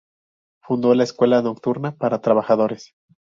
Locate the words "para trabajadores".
1.95-2.95